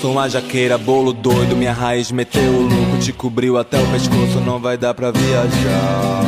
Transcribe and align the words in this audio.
sou 0.00 0.12
uma 0.12 0.28
jaqueira, 0.28 0.76
bolo 0.76 1.12
doido, 1.12 1.56
minha 1.56 1.72
raiz 1.72 2.10
meteu 2.10 2.42
o 2.42 2.62
louco, 2.62 2.98
te 3.00 3.12
cobriu 3.12 3.56
até 3.58 3.78
o 3.78 3.86
pescoço, 3.86 4.40
não 4.40 4.58
vai 4.58 4.76
dar 4.76 4.94
pra 4.94 5.10
viajar. 5.10 6.22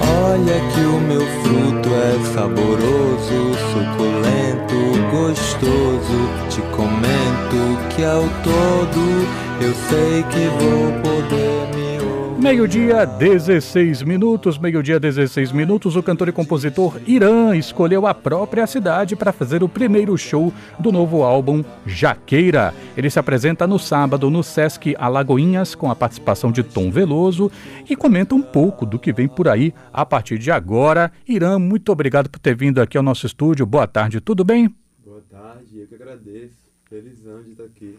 Olha 0.00 0.60
que 0.72 0.80
o 0.80 1.00
meu 1.00 1.26
fruto 1.42 1.88
é 1.94 2.34
saboroso, 2.34 3.54
suculento, 3.72 4.74
gostoso. 5.10 6.18
Te 6.48 6.60
comento 6.76 7.94
que 7.94 8.04
ao 8.04 8.22
todo 8.42 9.43
eu 9.60 9.74
sei 9.74 10.22
que 10.24 10.48
vou 10.58 10.92
poder 11.02 11.76
me 11.76 12.42
Meio-dia, 12.42 13.06
16 13.06 14.02
minutos, 14.02 14.58
meio-dia, 14.58 15.00
16 15.00 15.52
minutos, 15.52 15.96
o 15.96 16.02
cantor 16.02 16.28
e 16.28 16.32
compositor 16.32 17.00
Irã 17.06 17.56
escolheu 17.56 18.06
a 18.06 18.12
própria 18.12 18.66
cidade 18.66 19.16
para 19.16 19.32
fazer 19.32 19.62
o 19.62 19.68
primeiro 19.68 20.16
show 20.18 20.52
do 20.78 20.92
novo 20.92 21.22
álbum 21.22 21.64
Jaqueira. 21.86 22.74
Ele 22.96 23.08
se 23.08 23.18
apresenta 23.18 23.66
no 23.66 23.78
sábado 23.78 24.28
no 24.28 24.42
Sesc 24.42 24.94
Alagoinhas 24.98 25.74
com 25.74 25.90
a 25.90 25.96
participação 25.96 26.52
de 26.52 26.62
Tom 26.62 26.90
Veloso 26.90 27.50
e 27.88 27.96
comenta 27.96 28.34
um 28.34 28.42
pouco 28.42 28.84
do 28.84 28.98
que 28.98 29.12
vem 29.12 29.28
por 29.28 29.48
aí 29.48 29.72
a 29.92 30.04
partir 30.04 30.38
de 30.38 30.50
agora. 30.50 31.10
Irã, 31.26 31.58
muito 31.58 31.90
obrigado 31.90 32.28
por 32.28 32.38
ter 32.38 32.54
vindo 32.54 32.80
aqui 32.80 32.98
ao 32.98 33.02
nosso 33.02 33.24
estúdio. 33.24 33.64
Boa 33.64 33.86
tarde, 33.86 34.20
tudo 34.20 34.44
bem? 34.44 34.74
Boa 35.02 35.22
tarde, 35.30 35.78
eu 35.78 35.86
que 35.86 35.94
agradeço. 35.94 36.64
Felizão 36.90 37.42
de 37.42 37.52
estar 37.52 37.64
aqui. 37.64 37.98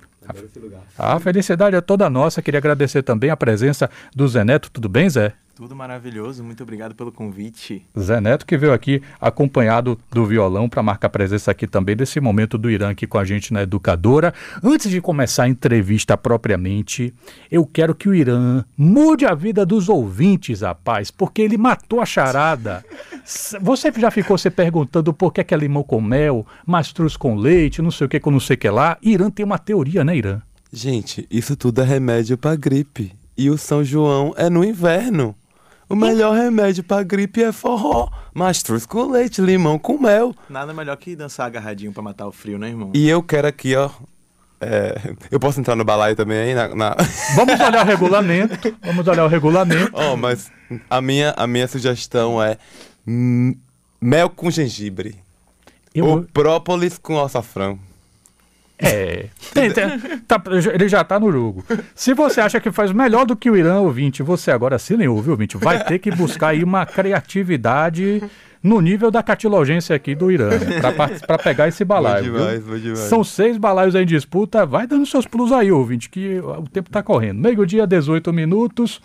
Lugar. 0.59 0.81
A 0.97 1.19
felicidade 1.19 1.75
é 1.75 1.81
toda 1.81 2.09
nossa. 2.09 2.41
Queria 2.41 2.57
agradecer 2.57 3.03
também 3.03 3.29
a 3.29 3.37
presença 3.37 3.89
do 4.15 4.27
Zé 4.27 4.43
Neto. 4.43 4.69
Tudo 4.71 4.89
bem, 4.89 5.09
Zé? 5.09 5.33
Tudo 5.55 5.73
maravilhoso, 5.73 6.43
muito 6.43 6.61
obrigado 6.63 6.93
pelo 6.93 7.13
convite. 7.13 7.81
Zé 7.97 8.19
Neto 8.19 8.45
que 8.45 8.57
veio 8.57 8.73
aqui 8.73 9.01
acompanhado 9.21 9.97
do 10.11 10.25
violão 10.25 10.67
para 10.67 10.83
marcar 10.83 11.07
presença 11.07 11.49
aqui 11.49 11.65
também 11.65 11.95
desse 11.95 12.19
momento 12.19 12.57
do 12.57 12.69
Irã 12.69 12.89
aqui 12.89 13.07
com 13.07 13.17
a 13.17 13.23
gente 13.23 13.53
na 13.53 13.61
Educadora. 13.61 14.33
Antes 14.61 14.91
de 14.91 14.99
começar 14.99 15.43
a 15.43 15.47
entrevista 15.47 16.17
propriamente, 16.17 17.13
eu 17.49 17.65
quero 17.65 17.95
que 17.95 18.09
o 18.09 18.13
Irã 18.13 18.65
mude 18.77 19.25
a 19.25 19.33
vida 19.33 19.65
dos 19.65 19.87
ouvintes, 19.87 20.59
rapaz, 20.59 21.09
porque 21.09 21.41
ele 21.41 21.57
matou 21.57 22.01
a 22.01 22.05
charada. 22.05 22.83
Você 23.61 23.93
já 23.95 24.11
ficou 24.11 24.37
se 24.37 24.49
perguntando 24.49 25.13
por 25.13 25.31
que 25.31 25.53
é 25.53 25.57
limão 25.57 25.83
com 25.83 26.01
mel, 26.01 26.45
mastruz 26.65 27.15
com 27.15 27.33
leite, 27.33 27.81
não 27.81 27.91
sei 27.91 28.07
o 28.07 28.09
que 28.09 28.19
com 28.19 28.29
não 28.29 28.41
sei 28.41 28.55
o 28.57 28.59
que 28.59 28.69
lá. 28.69 28.97
Irã 29.01 29.29
tem 29.29 29.45
uma 29.45 29.57
teoria, 29.57 30.03
né, 30.03 30.17
Irã? 30.17 30.41
Gente, 30.69 31.25
isso 31.31 31.55
tudo 31.55 31.81
é 31.81 31.85
remédio 31.85 32.37
para 32.37 32.57
gripe. 32.57 33.13
E 33.37 33.49
o 33.49 33.57
São 33.57 33.85
João 33.85 34.33
é 34.35 34.49
no 34.49 34.61
inverno. 34.61 35.33
O 35.87 35.95
melhor 35.95 36.35
remédio 36.35 36.83
pra 36.83 37.03
gripe 37.03 37.43
é 37.43 37.51
forró. 37.51 38.09
Mastruz 38.33 38.85
com 38.85 39.09
leite, 39.09 39.39
limão 39.41 39.77
com 39.77 39.97
mel. 39.99 40.33
Nada 40.49 40.73
melhor 40.73 40.97
que 40.97 41.15
dançar 41.15 41.45
agarradinho 41.45 41.93
pra 41.93 42.01
matar 42.01 42.27
o 42.27 42.31
frio, 42.31 42.57
né, 42.57 42.69
irmão? 42.69 42.91
E 42.93 43.07
eu 43.07 43.21
quero 43.21 43.47
aqui, 43.47 43.75
ó. 43.75 43.89
é, 44.59 45.13
eu 45.29 45.39
posso 45.39 45.59
entrar 45.59 45.75
no 45.75 45.85
balaio 45.85 46.15
também 46.15 46.37
aí? 46.39 46.53
Na, 46.55 46.73
na... 46.75 46.95
Vamos 47.35 47.59
olhar 47.59 47.83
o 47.85 47.87
regulamento. 47.87 48.75
Vamos 48.83 49.07
olhar 49.07 49.25
o 49.25 49.27
regulamento. 49.27 49.91
Ó, 49.93 50.15
mas 50.15 50.51
a 50.89 50.99
minha, 51.01 51.33
a 51.37 51.45
minha 51.45 51.67
sugestão 51.67 52.41
é 52.41 52.57
hum, 53.07 53.55
mel 54.01 54.29
com 54.29 54.49
gengibre. 54.49 55.15
Eu- 55.93 56.05
Ou 56.07 56.23
própolis 56.23 56.97
com 56.97 57.21
açafrão. 57.23 57.79
É. 58.77 59.27
Tem- 59.53 59.71
tá- 60.27 60.41
ele 60.73 60.89
já 60.89 61.03
tá 61.03 61.19
no 61.19 61.31
jogo. 61.31 61.63
Se 61.93 62.13
você 62.13 62.41
acha 62.41 62.59
que 62.59 62.71
faz 62.71 62.91
melhor 62.91 63.25
do 63.25 63.35
que 63.35 63.49
o 63.49 63.55
Irã, 63.55 63.79
ouvinte, 63.79 64.21
você 64.21 64.51
agora 64.51 64.77
se 64.77 64.97
nem 64.97 65.07
ouve, 65.07 65.29
ouvinte, 65.29 65.55
vai 65.57 65.83
ter 65.83 65.99
que 65.99 66.11
buscar 66.11 66.49
aí 66.49 66.63
uma 66.63 66.85
criatividade 66.85 68.21
no 68.61 68.81
nível 68.81 69.11
da 69.11 69.21
catilogência 69.21 69.95
aqui 69.95 70.15
do 70.15 70.31
Irã, 70.31 70.49
para 71.27 71.37
pegar 71.37 71.67
esse 71.67 71.85
balaio. 71.85 72.31
Vou 72.31 72.39
demais, 72.39 72.59
viu? 72.59 72.67
vou 72.67 72.79
demais. 72.79 72.99
São 72.99 73.23
seis 73.23 73.57
balaios 73.57 73.93
em 73.95 74.05
disputa. 74.05 74.65
Vai 74.65 74.87
dando 74.87 75.05
seus 75.05 75.25
pulos 75.27 75.51
aí, 75.51 75.71
ouvinte, 75.71 76.09
que 76.09 76.39
o 76.39 76.63
tempo 76.67 76.89
tá 76.89 77.03
correndo. 77.03 77.39
Meio-dia, 77.39 77.85
18 77.85 78.33
minutos. 78.33 78.99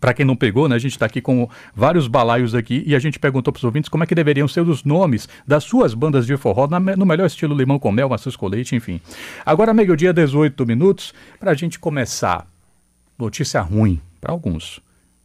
Para 0.00 0.12
quem 0.12 0.26
não 0.26 0.36
pegou, 0.36 0.68
né, 0.68 0.76
a 0.76 0.78
gente 0.78 0.92
está 0.92 1.06
aqui 1.06 1.20
com 1.20 1.48
vários 1.74 2.06
balaios 2.06 2.54
aqui 2.54 2.82
e 2.86 2.94
a 2.94 2.98
gente 2.98 3.18
perguntou 3.18 3.52
para 3.52 3.58
os 3.58 3.64
ouvintes 3.64 3.88
como 3.88 4.04
é 4.04 4.06
que 4.06 4.14
deveriam 4.14 4.46
ser 4.46 4.60
os 4.60 4.84
nomes 4.84 5.28
das 5.46 5.64
suas 5.64 5.94
bandas 5.94 6.26
de 6.26 6.36
forró 6.36 6.66
na 6.66 6.78
no 6.78 7.06
melhor 7.06 7.26
estilo 7.26 7.56
limão 7.56 7.78
com 7.78 7.90
mel, 7.90 8.08
maçãs 8.08 8.36
com 8.36 8.46
leite, 8.46 8.76
enfim. 8.76 9.00
Agora, 9.44 9.72
meio-dia, 9.72 10.12
18 10.12 10.66
minutos, 10.66 11.14
para 11.40 11.50
a 11.50 11.54
gente 11.54 11.78
começar. 11.78 12.46
Notícia 13.18 13.60
ruim 13.62 14.00
para 14.20 14.32
alguns. 14.32 14.80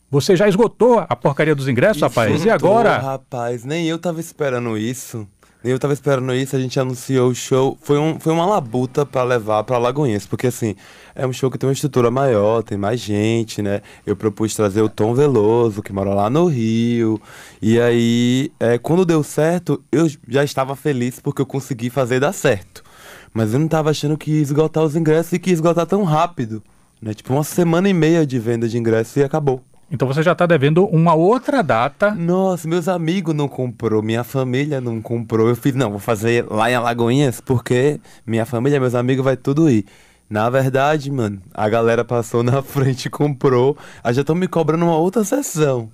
Você 0.09 0.35
já 0.35 0.47
esgotou 0.47 0.99
a 0.99 1.15
porcaria 1.15 1.55
dos 1.55 1.67
ingressos, 1.67 2.01
rapaz? 2.01 2.43
E 2.43 2.49
agora? 2.49 2.97
rapaz, 2.97 3.63
nem 3.63 3.87
eu 3.87 3.97
tava 3.97 4.19
esperando 4.19 4.77
isso. 4.77 5.27
Eu 5.63 5.77
tava 5.77 5.93
esperando 5.93 6.33
isso, 6.33 6.55
a 6.55 6.59
gente 6.59 6.79
anunciou 6.79 7.29
o 7.29 7.35
show. 7.35 7.77
Foi, 7.81 7.99
um, 7.99 8.19
foi 8.19 8.33
uma 8.33 8.47
labuta 8.47 9.05
pra 9.05 9.23
levar 9.23 9.63
pra 9.63 9.77
Lagoinhas, 9.77 10.25
porque 10.25 10.47
assim, 10.47 10.75
é 11.13 11.25
um 11.27 11.31
show 11.31 11.51
que 11.51 11.57
tem 11.57 11.67
uma 11.67 11.73
estrutura 11.73 12.09
maior, 12.09 12.63
tem 12.63 12.79
mais 12.79 12.99
gente, 12.99 13.61
né? 13.61 13.81
Eu 14.03 14.15
propus 14.15 14.55
trazer 14.55 14.81
o 14.81 14.89
Tom 14.89 15.13
Veloso, 15.13 15.83
que 15.83 15.93
mora 15.93 16.15
lá 16.15 16.31
no 16.31 16.47
Rio. 16.47 17.21
E 17.61 17.79
aí, 17.79 18.51
é, 18.59 18.79
quando 18.79 19.05
deu 19.05 19.21
certo, 19.21 19.83
eu 19.91 20.07
já 20.27 20.43
estava 20.43 20.75
feliz 20.75 21.19
porque 21.19 21.43
eu 21.43 21.45
consegui 21.45 21.91
fazer 21.91 22.19
dar 22.19 22.33
certo. 22.33 22.83
Mas 23.31 23.53
eu 23.53 23.59
não 23.59 23.67
tava 23.67 23.91
achando 23.91 24.17
que 24.17 24.31
ia 24.31 24.41
esgotar 24.41 24.83
os 24.83 24.95
ingressos 24.95 25.33
e 25.33 25.39
que 25.39 25.51
ia 25.51 25.53
esgotar 25.53 25.85
tão 25.85 26.03
rápido. 26.03 26.63
Né? 26.99 27.13
Tipo, 27.13 27.33
uma 27.33 27.43
semana 27.43 27.87
e 27.87 27.93
meia 27.93 28.25
de 28.25 28.39
venda 28.39 28.67
de 28.67 28.79
ingressos 28.79 29.15
e 29.15 29.23
acabou. 29.23 29.63
Então 29.91 30.07
você 30.07 30.23
já 30.23 30.31
está 30.31 30.45
devendo 30.45 30.85
uma 30.85 31.13
outra 31.13 31.61
data. 31.61 32.15
Nossa, 32.15 32.65
meus 32.65 32.87
amigos 32.87 33.35
não 33.35 33.49
comprou, 33.49 34.01
minha 34.01 34.23
família 34.23 34.79
não 34.79 35.01
comprou. 35.01 35.49
Eu 35.49 35.55
fiz, 35.55 35.75
não, 35.75 35.89
vou 35.91 35.99
fazer 35.99 36.45
lá 36.49 36.71
em 36.71 36.75
Alagoinhas 36.75 37.41
porque 37.41 37.99
minha 38.25 38.45
família, 38.45 38.79
meus 38.79 38.95
amigos 38.95 39.25
vai 39.25 39.35
tudo 39.35 39.69
ir. 39.69 39.85
Na 40.29 40.49
verdade, 40.49 41.11
mano, 41.11 41.41
a 41.53 41.67
galera 41.67 42.05
passou 42.05 42.41
na 42.41 42.61
frente 42.63 43.07
e 43.07 43.09
comprou. 43.09 43.77
Aí 44.01 44.13
já 44.13 44.21
estão 44.21 44.33
me 44.33 44.47
cobrando 44.47 44.85
uma 44.85 44.95
outra 44.95 45.25
sessão. 45.25 45.91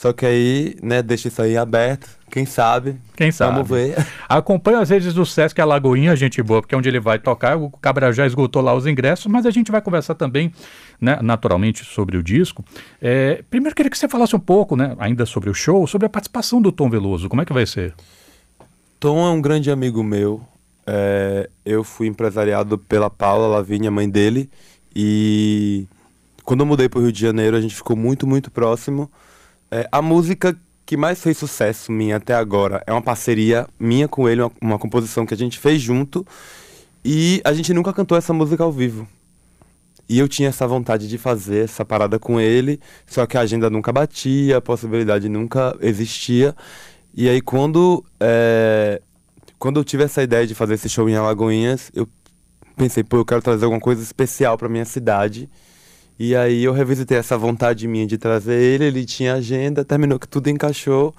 Só 0.00 0.14
que 0.14 0.24
aí, 0.24 0.76
né, 0.82 1.02
deixa 1.02 1.28
isso 1.28 1.42
aí 1.42 1.58
aberto. 1.58 2.08
Quem 2.30 2.46
sabe? 2.46 2.96
Quem 3.14 3.30
sabe? 3.30 3.52
Vamos 3.52 3.68
ver. 3.68 3.94
Acompanha 4.26 4.78
as 4.78 4.88
redes 4.88 5.12
do 5.12 5.26
Sesc 5.26 5.60
Alagoinha, 5.60 6.16
gente 6.16 6.42
boa, 6.42 6.62
porque 6.62 6.74
é 6.74 6.78
onde 6.78 6.88
ele 6.88 6.98
vai 6.98 7.18
tocar. 7.18 7.58
O 7.58 7.68
Cabra 7.68 8.10
já 8.10 8.26
esgotou 8.26 8.62
lá 8.62 8.72
os 8.72 8.86
ingressos, 8.86 9.26
mas 9.26 9.44
a 9.44 9.50
gente 9.50 9.70
vai 9.70 9.82
conversar 9.82 10.14
também, 10.14 10.54
né, 10.98 11.18
naturalmente, 11.20 11.84
sobre 11.84 12.16
o 12.16 12.22
disco. 12.22 12.64
É, 12.98 13.44
primeiro, 13.50 13.76
queria 13.76 13.90
que 13.90 13.98
você 13.98 14.08
falasse 14.08 14.34
um 14.34 14.40
pouco, 14.40 14.74
né, 14.74 14.96
ainda 14.98 15.26
sobre 15.26 15.50
o 15.50 15.54
show, 15.54 15.86
sobre 15.86 16.06
a 16.06 16.08
participação 16.08 16.62
do 16.62 16.72
Tom 16.72 16.88
Veloso. 16.88 17.28
Como 17.28 17.42
é 17.42 17.44
que 17.44 17.52
vai 17.52 17.66
ser? 17.66 17.92
Tom 18.98 19.18
é 19.18 19.30
um 19.30 19.42
grande 19.42 19.70
amigo 19.70 20.02
meu. 20.02 20.40
É, 20.86 21.50
eu 21.62 21.84
fui 21.84 22.06
empresariado 22.06 22.78
pela 22.78 23.10
Paula 23.10 23.46
Lavínia, 23.48 23.90
mãe 23.90 24.08
dele. 24.08 24.48
E 24.96 25.86
quando 26.42 26.60
eu 26.60 26.66
mudei 26.66 26.88
para 26.88 27.00
o 27.00 27.02
Rio 27.02 27.12
de 27.12 27.20
Janeiro, 27.20 27.54
a 27.54 27.60
gente 27.60 27.74
ficou 27.74 27.94
muito, 27.94 28.26
muito 28.26 28.50
próximo. 28.50 29.10
É, 29.70 29.88
a 29.90 30.02
música 30.02 30.56
que 30.84 30.96
mais 30.96 31.22
fez 31.22 31.38
sucesso 31.38 31.92
minha 31.92 32.16
até 32.16 32.34
agora 32.34 32.82
é 32.86 32.92
uma 32.92 33.00
parceria 33.00 33.66
minha 33.78 34.08
com 34.08 34.28
ele, 34.28 34.42
uma, 34.42 34.52
uma 34.60 34.78
composição 34.78 35.24
que 35.24 35.32
a 35.32 35.36
gente 35.36 35.58
fez 35.58 35.80
junto. 35.80 36.26
E 37.04 37.40
a 37.44 37.52
gente 37.52 37.72
nunca 37.72 37.92
cantou 37.92 38.18
essa 38.18 38.32
música 38.32 38.62
ao 38.62 38.72
vivo. 38.72 39.08
E 40.08 40.18
eu 40.18 40.26
tinha 40.26 40.48
essa 40.48 40.66
vontade 40.66 41.08
de 41.08 41.16
fazer 41.16 41.64
essa 41.64 41.84
parada 41.84 42.18
com 42.18 42.40
ele, 42.40 42.80
só 43.06 43.24
que 43.26 43.36
a 43.36 43.40
agenda 43.42 43.70
nunca 43.70 43.92
batia, 43.92 44.56
a 44.56 44.60
possibilidade 44.60 45.28
nunca 45.28 45.76
existia. 45.80 46.54
E 47.14 47.28
aí 47.28 47.40
quando, 47.40 48.04
é, 48.18 49.00
quando 49.58 49.78
eu 49.78 49.84
tive 49.84 50.02
essa 50.02 50.20
ideia 50.20 50.44
de 50.44 50.54
fazer 50.54 50.74
esse 50.74 50.88
show 50.88 51.08
em 51.08 51.14
Alagoinhas, 51.14 51.92
eu 51.94 52.08
pensei, 52.76 53.04
pô, 53.04 53.18
eu 53.18 53.24
quero 53.24 53.40
trazer 53.40 53.64
alguma 53.64 53.80
coisa 53.80 54.02
especial 54.02 54.58
pra 54.58 54.68
minha 54.68 54.84
cidade. 54.84 55.48
E 56.22 56.36
aí 56.36 56.64
eu 56.64 56.74
revisitei 56.74 57.16
essa 57.16 57.38
vontade 57.38 57.88
minha 57.88 58.06
de 58.06 58.18
trazer 58.18 58.60
ele, 58.60 58.84
ele 58.84 59.06
tinha 59.06 59.36
agenda, 59.36 59.82
terminou 59.82 60.18
que 60.18 60.28
tudo 60.28 60.50
encaixou. 60.50 61.14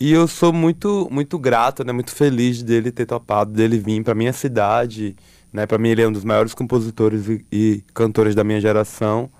E 0.00 0.10
eu 0.10 0.26
sou 0.26 0.52
muito 0.52 1.06
muito 1.08 1.38
grato, 1.38 1.84
né, 1.84 1.92
muito 1.92 2.10
feliz 2.10 2.60
dele 2.60 2.90
ter 2.90 3.06
topado, 3.06 3.52
dele 3.52 3.78
vir 3.78 4.02
pra 4.02 4.12
minha 4.12 4.32
cidade, 4.32 5.14
né? 5.52 5.66
Para 5.66 5.78
mim 5.78 5.90
ele 5.90 6.02
é 6.02 6.08
um 6.08 6.10
dos 6.10 6.24
maiores 6.24 6.52
compositores 6.52 7.28
e, 7.28 7.46
e 7.52 7.84
cantores 7.94 8.34
da 8.34 8.42
minha 8.42 8.60
geração. 8.60 9.30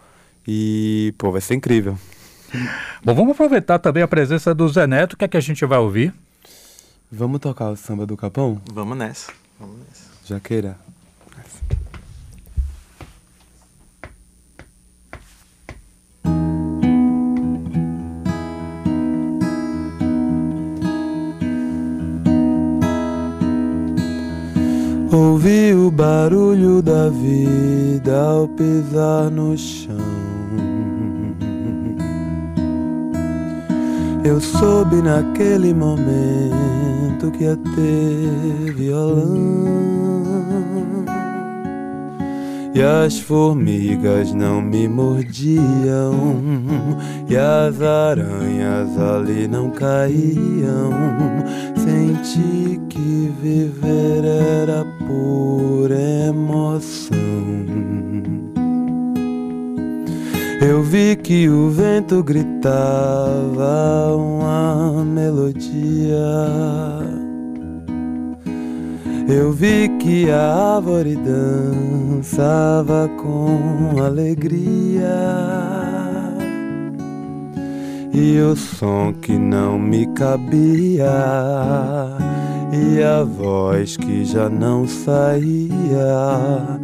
E, 0.46 1.12
pô, 1.18 1.32
vai 1.32 1.40
ser 1.40 1.54
incrível. 1.54 1.98
Bom, 3.04 3.14
vamos 3.16 3.32
aproveitar 3.32 3.80
também 3.80 4.00
a 4.00 4.06
presença 4.06 4.54
do 4.54 4.68
Zé 4.68 4.86
Neto, 4.86 5.14
o 5.14 5.16
que 5.16 5.24
é 5.24 5.28
que 5.28 5.36
a 5.36 5.40
gente 5.40 5.66
vai 5.66 5.80
ouvir? 5.80 6.14
Vamos 7.10 7.40
tocar 7.40 7.70
o 7.70 7.76
samba 7.76 8.06
do 8.06 8.16
Capão? 8.16 8.62
Vamos 8.72 8.96
nessa. 8.96 9.32
Vamos 9.58 9.76
nessa. 9.78 10.04
Jaqueira. 10.24 10.78
Ouvi 25.14 25.72
o 25.72 25.92
barulho 25.92 26.82
da 26.82 27.08
vida 27.08 28.20
ao 28.20 28.48
pisar 28.48 29.30
no 29.30 29.56
chão. 29.56 29.94
Eu 34.24 34.40
soube 34.40 34.96
naquele 34.96 35.72
momento 35.72 37.30
que 37.30 37.44
ia 37.44 37.56
ter 37.76 38.72
violão. 38.74 40.43
E 42.74 42.82
as 42.82 43.20
formigas 43.20 44.32
não 44.34 44.60
me 44.60 44.88
mordiam, 44.88 46.12
e 47.28 47.36
as 47.36 47.80
aranhas 47.80 48.98
ali 48.98 49.46
não 49.46 49.70
caíam. 49.70 50.90
Senti 51.76 52.80
que 52.88 53.32
viver 53.40 54.24
era 54.24 54.84
pura 55.06 55.94
emoção. 55.94 57.14
Eu 60.60 60.82
vi 60.82 61.14
que 61.14 61.48
o 61.48 61.70
vento 61.70 62.24
gritava 62.24 64.16
uma 64.16 65.04
melodia. 65.04 66.24
Eu 69.26 69.52
vi 69.52 69.88
que 70.00 70.30
a 70.30 70.76
árvore 70.76 71.16
dançava 71.16 73.08
com 73.16 74.02
alegria. 74.02 75.08
E 78.12 78.38
o 78.38 78.54
som 78.54 79.12
que 79.12 79.32
não 79.32 79.78
me 79.78 80.06
cabia, 80.08 81.10
e 82.70 83.02
a 83.02 83.24
voz 83.24 83.96
que 83.96 84.24
já 84.24 84.48
não 84.48 84.86
saía, 84.86 86.78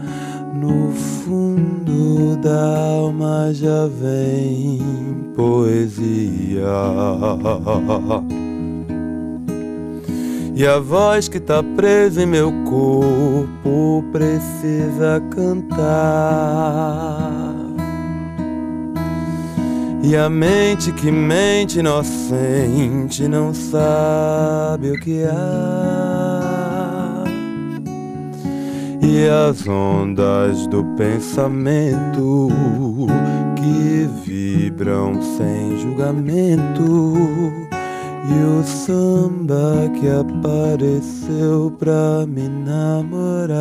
no 0.54 0.90
fundo 0.92 2.36
da 2.42 2.78
alma 2.96 3.52
já 3.52 3.86
vem 3.86 4.80
poesia. 5.36 6.66
E 10.60 10.66
a 10.66 10.78
voz 10.78 11.26
que 11.26 11.40
tá 11.40 11.62
presa 11.62 12.22
em 12.22 12.26
meu 12.26 12.52
corpo 12.68 14.04
precisa 14.12 15.18
cantar. 15.30 15.80
E 20.02 20.14
a 20.14 20.28
mente 20.28 20.92
que 20.92 21.10
mente 21.10 21.78
inocente 21.78 23.26
não 23.26 23.54
sabe 23.54 24.90
o 24.90 25.00
que 25.00 25.24
há. 25.24 26.44
E 29.00 29.26
as 29.26 29.66
ondas 29.66 30.66
do 30.66 30.84
pensamento 30.94 32.48
que 33.56 34.06
vibram 34.26 35.22
sem 35.22 35.78
julgamento 35.78 37.70
e 38.28 38.34
o 38.42 38.62
samba 38.64 39.90
que 39.98 40.08
apareceu 40.08 41.74
pra 41.78 42.26
me 42.26 42.48
namorar. 42.48 43.60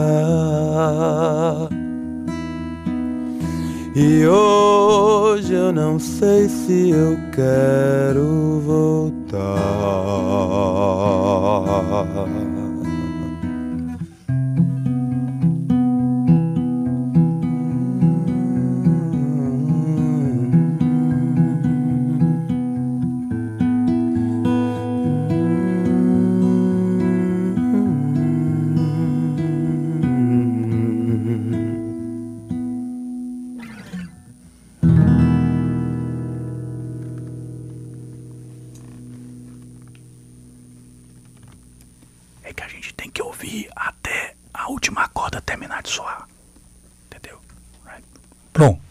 E 3.95 4.25
hoje 4.25 5.53
eu 5.53 5.71
não 5.71 5.99
sei 5.99 6.47
se 6.47 6.89
eu 6.89 7.17
quero 7.31 8.61
voltar. 8.65 9.39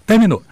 Terminou. 0.09 0.43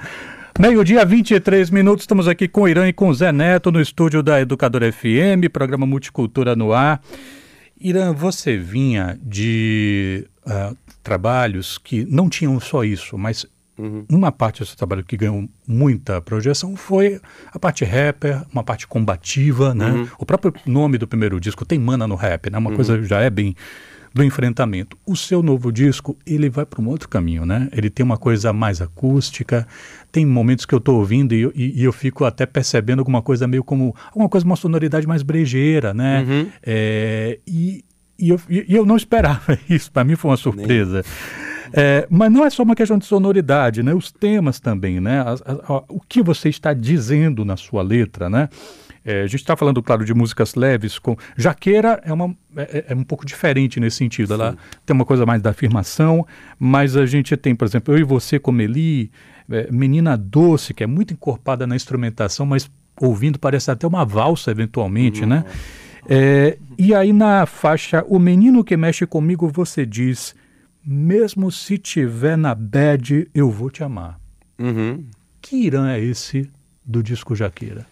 Meio-dia, 0.60 1.02
23 1.02 1.70
minutos, 1.70 2.02
estamos 2.02 2.28
aqui 2.28 2.46
com 2.46 2.60
o 2.60 2.68
Irã 2.68 2.86
e 2.86 2.92
com 2.92 3.08
o 3.08 3.14
Zé 3.14 3.32
Neto 3.32 3.72
no 3.72 3.80
estúdio 3.80 4.22
da 4.22 4.38
Educadora 4.38 4.92
FM, 4.92 5.48
programa 5.50 5.86
Multicultura 5.86 6.54
no 6.54 6.74
ar. 6.74 7.00
Irã, 7.80 8.12
você 8.12 8.58
vinha 8.58 9.18
de 9.22 10.28
uh, 10.46 10.76
trabalhos 11.02 11.78
que 11.78 12.04
não 12.04 12.28
tinham 12.28 12.60
só 12.60 12.84
isso, 12.84 13.16
mas 13.16 13.46
uhum. 13.78 14.04
uma 14.10 14.30
parte 14.30 14.60
do 14.60 14.66
seu 14.66 14.76
trabalho 14.76 15.02
que 15.02 15.16
ganhou 15.16 15.48
muita 15.66 16.20
projeção 16.20 16.76
foi 16.76 17.18
a 17.50 17.58
parte 17.58 17.82
rapper, 17.82 18.42
uma 18.52 18.62
parte 18.62 18.86
combativa, 18.86 19.74
né? 19.74 19.90
Uhum. 19.90 20.08
O 20.18 20.26
próprio 20.26 20.52
nome 20.66 20.98
do 20.98 21.08
primeiro 21.08 21.40
disco 21.40 21.64
tem 21.64 21.78
mana 21.78 22.06
no 22.06 22.14
rap, 22.14 22.50
né? 22.50 22.58
Uma 22.58 22.68
uhum. 22.68 22.76
coisa 22.76 23.02
já 23.04 23.20
é 23.20 23.30
bem 23.30 23.56
do 24.16 24.24
enfrentamento. 24.24 24.96
O 25.06 25.14
seu 25.14 25.42
novo 25.42 25.70
disco, 25.70 26.16
ele 26.26 26.48
vai 26.48 26.64
para 26.64 26.80
um 26.80 26.88
outro 26.88 27.06
caminho, 27.06 27.44
né? 27.44 27.68
Ele 27.70 27.90
tem 27.90 28.02
uma 28.02 28.16
coisa 28.16 28.50
mais 28.50 28.80
acústica, 28.80 29.68
tem 30.10 30.24
momentos 30.24 30.64
que 30.64 30.74
eu 30.74 30.78
estou 30.78 30.96
ouvindo 30.96 31.34
e, 31.34 31.44
e, 31.54 31.82
e, 31.82 31.84
eu 31.84 31.92
fico 31.92 32.24
até 32.24 32.46
percebendo 32.46 33.00
alguma 33.00 33.20
coisa 33.20 33.46
meio 33.46 33.62
como, 33.62 33.94
alguma 34.06 34.26
coisa, 34.26 34.46
uma 34.46 34.56
sonoridade 34.56 35.06
mais 35.06 35.22
brejeira, 35.22 35.92
né? 35.92 36.24
Uhum. 36.26 36.48
É, 36.62 37.38
e, 37.46 37.84
e, 38.18 38.30
eu, 38.30 38.40
e 38.48 38.74
eu 38.74 38.86
não 38.86 38.96
esperava 38.96 39.58
isso, 39.68 39.92
para 39.92 40.02
mim 40.02 40.16
foi 40.16 40.30
uma 40.30 40.38
surpresa. 40.38 41.04
É, 41.74 42.06
mas 42.08 42.32
não 42.32 42.42
é 42.42 42.48
só 42.48 42.62
uma 42.62 42.74
questão 42.74 42.96
de 42.96 43.04
sonoridade, 43.04 43.82
né? 43.82 43.92
Os 43.92 44.10
temas 44.10 44.58
também, 44.58 44.98
né? 44.98 45.20
A, 45.20 45.32
a, 45.32 45.74
a, 45.74 45.84
o 45.90 46.00
que 46.08 46.22
você 46.22 46.48
está 46.48 46.72
dizendo 46.72 47.44
na 47.44 47.58
sua 47.58 47.82
letra, 47.82 48.30
né? 48.30 48.48
É, 49.06 49.22
a 49.22 49.26
gente 49.28 49.36
está 49.36 49.56
falando, 49.56 49.80
claro, 49.80 50.04
de 50.04 50.12
músicas 50.12 50.56
leves. 50.56 50.98
com 50.98 51.16
Jaqueira 51.36 52.02
é, 52.04 52.12
uma, 52.12 52.36
é, 52.56 52.62
é, 52.78 52.84
é 52.88 52.94
um 52.94 53.04
pouco 53.04 53.24
diferente 53.24 53.78
nesse 53.78 53.98
sentido. 53.98 54.34
Ela 54.34 54.50
Sim. 54.50 54.58
tem 54.84 54.94
uma 54.94 55.04
coisa 55.04 55.24
mais 55.24 55.40
da 55.40 55.50
afirmação, 55.50 56.26
mas 56.58 56.96
a 56.96 57.06
gente 57.06 57.36
tem, 57.36 57.54
por 57.54 57.66
exemplo, 57.66 57.94
Eu 57.94 57.98
e 58.00 58.02
Você 58.02 58.40
como 58.40 58.60
Eli, 58.60 59.12
é, 59.48 59.70
Menina 59.70 60.16
Doce, 60.16 60.74
que 60.74 60.82
é 60.82 60.88
muito 60.88 61.14
encorpada 61.14 61.68
na 61.68 61.76
instrumentação, 61.76 62.44
mas 62.44 62.68
ouvindo 63.00 63.38
parece 63.38 63.70
até 63.70 63.86
uma 63.86 64.04
valsa 64.04 64.50
eventualmente, 64.50 65.22
uhum. 65.22 65.28
né? 65.28 65.44
É, 66.08 66.58
e 66.76 66.94
aí 66.94 67.12
na 67.12 67.46
faixa 67.46 68.04
O 68.08 68.18
Menino 68.18 68.64
que 68.64 68.76
Mexe 68.76 69.06
Comigo, 69.06 69.48
você 69.48 69.86
diz, 69.86 70.34
mesmo 70.84 71.50
se 71.52 71.78
tiver 71.78 72.36
na 72.36 72.54
bad, 72.56 73.28
eu 73.32 73.50
vou 73.50 73.70
te 73.70 73.84
amar. 73.84 74.18
Uhum. 74.58 75.04
Que 75.40 75.56
Irã 75.56 75.90
é 75.90 76.00
esse 76.00 76.50
do 76.84 77.02
disco 77.02 77.36
Jaqueira? 77.36 77.86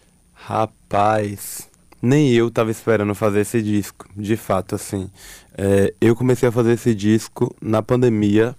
Rapaz, 0.47 1.67
nem 1.99 2.31
eu 2.31 2.51
tava 2.51 2.69
esperando 2.69 3.15
fazer 3.15 3.39
esse 3.39 3.63
disco, 3.63 4.07
de 4.15 4.37
fato, 4.37 4.75
assim. 4.75 5.09
É, 5.57 5.91
eu 5.99 6.15
comecei 6.15 6.47
a 6.47 6.51
fazer 6.51 6.73
esse 6.73 6.93
disco 6.93 7.51
na 7.59 7.81
pandemia, 7.81 8.55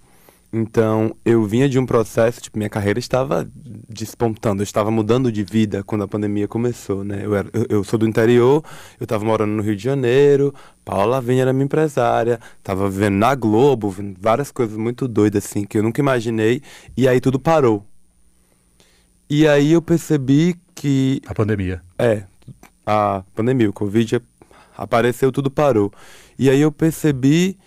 então 0.52 1.14
eu 1.24 1.44
vinha 1.44 1.68
de 1.68 1.78
um 1.78 1.86
processo, 1.86 2.40
tipo, 2.40 2.58
minha 2.58 2.68
carreira 2.68 2.98
estava 2.98 3.48
despontando, 3.88 4.62
eu 4.62 4.64
estava 4.64 4.90
mudando 4.90 5.30
de 5.30 5.44
vida 5.44 5.84
quando 5.84 6.02
a 6.02 6.08
pandemia 6.08 6.48
começou, 6.48 7.04
né? 7.04 7.20
Eu, 7.22 7.36
era, 7.36 7.48
eu, 7.52 7.66
eu 7.68 7.84
sou 7.84 8.00
do 8.00 8.08
interior, 8.08 8.64
eu 8.98 9.04
estava 9.04 9.24
morando 9.24 9.52
no 9.52 9.62
Rio 9.62 9.76
de 9.76 9.84
Janeiro, 9.84 10.52
Paula 10.84 11.04
Lavigne 11.04 11.42
era 11.42 11.52
minha 11.52 11.66
empresária, 11.66 12.40
estava 12.58 12.90
vivendo 12.90 13.14
na 13.14 13.32
Globo, 13.36 13.94
várias 14.18 14.50
coisas 14.50 14.76
muito 14.76 15.06
doidas, 15.06 15.46
assim, 15.46 15.64
que 15.64 15.78
eu 15.78 15.84
nunca 15.84 16.00
imaginei, 16.00 16.62
e 16.96 17.06
aí 17.06 17.20
tudo 17.20 17.38
parou. 17.38 17.86
E 19.28 19.46
aí 19.46 19.72
eu 19.72 19.82
percebi 19.82 20.56
que. 20.74 21.20
A 21.26 21.34
pandemia. 21.34 21.82
É, 21.98 22.24
a 22.84 23.24
pandemia, 23.34 23.68
o 23.68 23.72
Covid 23.72 24.22
apareceu, 24.76 25.32
tudo 25.32 25.50
parou. 25.50 25.92
E 26.38 26.48
aí 26.48 26.60
eu 26.60 26.70
percebi 26.70 27.58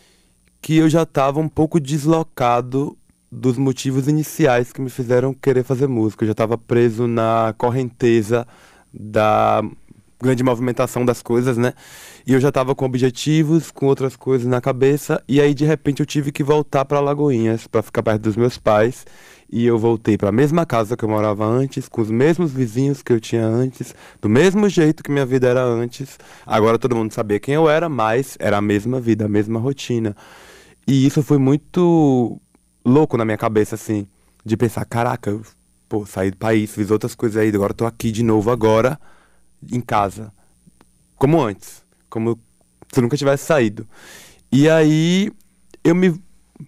que 0.61 0.77
eu 0.77 0.89
já 0.89 1.03
estava 1.03 1.39
um 1.39 1.49
pouco 1.49 1.79
deslocado 1.79 2.97
dos 3.31 3.57
motivos 3.57 4.07
iniciais 4.07 4.71
que 4.71 4.81
me 4.81 4.89
fizeram 4.89 5.33
querer 5.33 5.63
fazer 5.63 5.87
música. 5.87 6.23
Eu 6.23 6.27
já 6.27 6.31
estava 6.31 6.57
preso 6.57 7.07
na 7.07 7.53
correnteza 7.57 8.47
da 8.93 9.61
grande 10.21 10.43
movimentação 10.43 11.05
das 11.05 11.21
coisas, 11.21 11.57
né? 11.57 11.73
E 12.27 12.33
eu 12.33 12.39
já 12.39 12.49
estava 12.49 12.75
com 12.75 12.85
objetivos, 12.85 13.71
com 13.71 13.85
outras 13.85 14.15
coisas 14.15 14.47
na 14.47 14.59
cabeça, 14.59 15.23
e 15.27 15.39
aí 15.39 15.53
de 15.53 15.65
repente 15.65 16.01
eu 16.01 16.05
tive 16.05 16.31
que 16.31 16.43
voltar 16.43 16.83
para 16.85 16.99
Lagoinhas 16.99 17.67
para 17.67 17.81
ficar 17.81 18.03
perto 18.03 18.21
dos 18.23 18.35
meus 18.35 18.57
pais 18.57 19.05
e 19.51 19.65
eu 19.65 19.77
voltei 19.79 20.17
para 20.17 20.29
a 20.29 20.31
mesma 20.31 20.65
casa 20.65 20.95
que 20.95 21.03
eu 21.03 21.09
morava 21.09 21.45
antes, 21.45 21.89
com 21.89 22.01
os 22.01 22.11
mesmos 22.11 22.51
vizinhos 22.51 23.01
que 23.01 23.11
eu 23.11 23.19
tinha 23.19 23.45
antes, 23.45 23.95
do 24.21 24.29
mesmo 24.29 24.69
jeito 24.69 25.03
que 25.03 25.11
minha 25.11 25.25
vida 25.25 25.47
era 25.47 25.63
antes. 25.63 26.19
Agora 26.45 26.77
todo 26.77 26.95
mundo 26.95 27.11
sabia 27.11 27.39
quem 27.39 27.55
eu 27.55 27.69
era, 27.69 27.89
mas 27.89 28.37
era 28.39 28.57
a 28.57 28.61
mesma 28.61 28.99
vida, 28.99 29.25
a 29.25 29.29
mesma 29.29 29.59
rotina. 29.59 30.15
E 30.87 31.05
isso 31.05 31.23
foi 31.23 31.37
muito 31.37 32.39
louco 32.85 33.17
na 33.17 33.25
minha 33.25 33.37
cabeça, 33.37 33.75
assim, 33.75 34.07
de 34.45 34.55
pensar, 34.55 34.85
caraca, 34.85 35.31
eu, 35.31 35.41
pô, 35.87 36.05
saí 36.05 36.31
do 36.31 36.37
país, 36.37 36.71
fiz 36.71 36.91
outras 36.91 37.15
coisas 37.15 37.41
aí, 37.41 37.49
agora 37.49 37.73
tô 37.73 37.85
aqui 37.85 38.11
de 38.11 38.23
novo 38.23 38.51
agora, 38.51 38.99
em 39.71 39.81
casa. 39.81 40.31
Como 41.15 41.41
antes. 41.41 41.83
Como 42.09 42.39
se 42.91 42.99
eu 42.99 43.03
nunca 43.03 43.17
tivesse 43.17 43.45
saído. 43.45 43.87
E 44.51 44.69
aí 44.69 45.31
eu 45.83 45.93
me, 45.93 46.19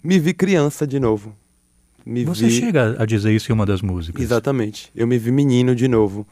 me 0.02 0.18
vi 0.18 0.34
criança 0.34 0.86
de 0.86 1.00
novo. 1.00 1.34
Me 2.04 2.24
Você 2.24 2.46
vi... 2.46 2.52
chega 2.52 2.96
a 2.98 3.06
dizer 3.06 3.32
isso 3.32 3.50
em 3.50 3.54
uma 3.54 3.66
das 3.66 3.82
músicas. 3.82 4.22
Exatamente. 4.22 4.90
Eu 4.94 5.06
me 5.06 5.18
vi 5.18 5.30
menino 5.30 5.74
de 5.74 5.88
novo. 5.88 6.26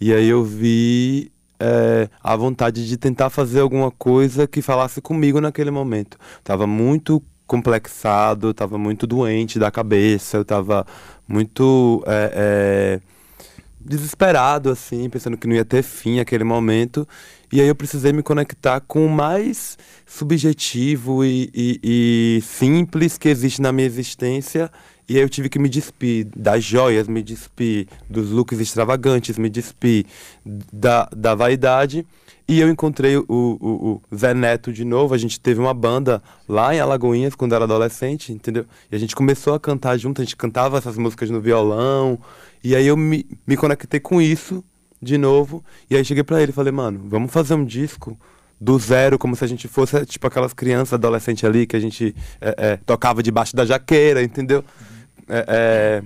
E 0.00 0.12
aí 0.12 0.28
eu 0.28 0.44
vi 0.44 1.30
é, 1.60 2.08
a 2.22 2.34
vontade 2.34 2.88
de 2.88 2.96
tentar 2.96 3.30
fazer 3.30 3.60
alguma 3.60 3.90
coisa 3.90 4.46
que 4.46 4.60
falasse 4.60 5.00
comigo 5.00 5.40
naquele 5.40 5.70
momento. 5.70 6.18
Tava 6.42 6.66
muito 6.66 7.22
complexado, 7.46 8.52
tava 8.52 8.78
muito 8.78 9.06
doente 9.06 9.58
da 9.58 9.70
cabeça, 9.70 10.38
eu 10.38 10.44
tava 10.44 10.86
muito 11.28 12.02
é, 12.06 12.32
é, 12.34 13.00
desesperado, 13.80 14.70
assim, 14.70 15.08
pensando 15.08 15.36
que 15.36 15.46
não 15.46 15.54
ia 15.54 15.64
ter 15.64 15.82
fim 15.82 16.18
aquele 16.18 16.44
momento. 16.44 17.06
E 17.52 17.60
aí 17.60 17.68
eu 17.68 17.74
precisei 17.74 18.12
me 18.12 18.22
conectar 18.22 18.80
com 18.80 19.04
o 19.04 19.10
mais 19.10 19.76
subjetivo 20.06 21.24
e, 21.24 21.50
e, 21.54 21.80
e 21.82 22.42
simples 22.42 23.18
que 23.18 23.28
existe 23.28 23.60
na 23.60 23.70
minha 23.70 23.86
existência. 23.86 24.70
E 25.12 25.16
aí 25.16 25.22
eu 25.22 25.28
tive 25.28 25.50
que 25.50 25.58
me 25.58 25.68
despir 25.68 26.26
das 26.34 26.64
joias, 26.64 27.06
me 27.06 27.22
despir 27.22 27.86
dos 28.08 28.30
looks 28.30 28.58
extravagantes, 28.58 29.36
me 29.36 29.50
despir 29.50 30.06
da, 30.72 31.06
da 31.14 31.34
vaidade. 31.34 32.06
E 32.48 32.58
eu 32.58 32.70
encontrei 32.70 33.18
o, 33.18 33.26
o, 33.28 34.00
o, 34.10 34.16
Zé 34.16 34.32
Neto 34.32 34.72
de 34.72 34.86
novo. 34.86 35.12
A 35.12 35.18
gente 35.18 35.38
teve 35.38 35.60
uma 35.60 35.74
banda 35.74 36.22
lá 36.48 36.74
em 36.74 36.80
Alagoinhas 36.80 37.34
quando 37.34 37.54
era 37.54 37.64
adolescente, 37.64 38.32
entendeu? 38.32 38.64
E 38.90 38.96
a 38.96 38.98
gente 38.98 39.14
começou 39.14 39.52
a 39.52 39.60
cantar 39.60 39.98
junto, 39.98 40.22
a 40.22 40.24
gente 40.24 40.34
cantava 40.34 40.78
essas 40.78 40.96
músicas 40.96 41.28
no 41.28 41.42
violão. 41.42 42.18
E 42.64 42.74
aí 42.74 42.86
eu 42.86 42.96
me, 42.96 43.26
me 43.46 43.54
conectei 43.54 44.00
com 44.00 44.18
isso 44.18 44.64
de 44.98 45.18
novo. 45.18 45.62
E 45.90 45.96
aí 45.96 46.02
cheguei 46.06 46.24
para 46.24 46.40
ele 46.40 46.52
e 46.52 46.54
falei, 46.54 46.72
mano, 46.72 47.02
vamos 47.04 47.30
fazer 47.30 47.52
um 47.52 47.66
disco 47.66 48.18
do 48.58 48.78
zero, 48.78 49.18
como 49.18 49.36
se 49.36 49.44
a 49.44 49.48
gente 49.48 49.68
fosse 49.68 50.06
tipo 50.06 50.26
aquelas 50.26 50.54
crianças 50.54 50.94
adolescentes 50.94 51.44
ali 51.44 51.66
que 51.66 51.76
a 51.76 51.80
gente 51.80 52.16
é, 52.40 52.54
é, 52.56 52.76
tocava 52.78 53.22
debaixo 53.22 53.54
da 53.54 53.66
jaqueira, 53.66 54.22
entendeu? 54.22 54.64
É, 55.28 55.44
é, 55.48 56.02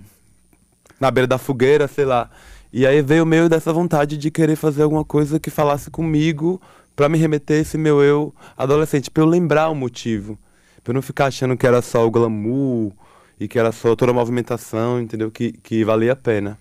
na 1.01 1.11
beira 1.11 1.27
da 1.27 1.39
fogueira, 1.39 1.89
sei 1.89 2.05
lá. 2.05 2.31
E 2.73 2.87
aí 2.87 3.01
veio 3.03 3.25
meio 3.25 3.49
dessa 3.49 3.73
vontade 3.73 4.17
de 4.17 4.31
querer 4.31 4.57
fazer 4.57 4.83
alguma 4.83 5.05
coisa 5.05 5.41
que 5.41 5.51
falasse 5.51 5.91
comigo 5.91 6.61
para 6.95 7.09
me 7.09 7.19
remeter 7.19 7.61
esse 7.61 7.77
meu 7.77 8.03
eu 8.03 8.35
adolescente, 8.57 9.11
para 9.11 9.23
eu 9.23 9.27
lembrar 9.27 9.69
o 9.69 9.75
motivo, 9.75 10.39
para 10.83 10.93
eu 10.93 10.95
não 10.95 11.03
ficar 11.03 11.27
achando 11.27 11.57
que 11.57 11.67
era 11.67 11.83
só 11.83 12.07
o 12.07 12.11
glamour 12.11 12.93
e 13.39 13.47
que 13.47 13.59
era 13.59 13.71
só 13.71 13.95
toda 13.95 14.13
a 14.13 14.15
movimentação, 14.15 15.01
entendeu? 15.01 15.31
Que, 15.31 15.53
que 15.53 15.85
valia 15.85 16.13
a 16.13 16.17
pena. 16.17 16.59